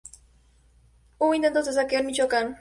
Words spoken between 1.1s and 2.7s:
Hubo intentos de saqueo en Michoacán.